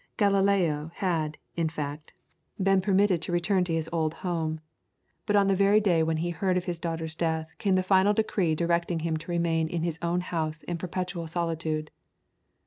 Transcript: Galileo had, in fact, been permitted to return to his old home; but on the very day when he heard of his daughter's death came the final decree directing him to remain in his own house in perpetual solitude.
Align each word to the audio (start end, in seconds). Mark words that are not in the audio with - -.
Galileo 0.17 0.89
had, 0.95 1.37
in 1.55 1.69
fact, 1.69 2.11
been 2.59 2.81
permitted 2.81 3.21
to 3.21 3.31
return 3.31 3.63
to 3.65 3.71
his 3.73 3.87
old 3.93 4.15
home; 4.15 4.59
but 5.27 5.35
on 5.35 5.45
the 5.45 5.55
very 5.55 5.79
day 5.79 6.01
when 6.01 6.17
he 6.17 6.31
heard 6.31 6.57
of 6.57 6.65
his 6.65 6.79
daughter's 6.79 7.13
death 7.13 7.53
came 7.59 7.75
the 7.75 7.83
final 7.83 8.11
decree 8.11 8.55
directing 8.55 9.01
him 9.01 9.15
to 9.15 9.29
remain 9.29 9.67
in 9.67 9.83
his 9.83 9.99
own 10.01 10.21
house 10.21 10.63
in 10.63 10.79
perpetual 10.79 11.27
solitude. 11.27 11.91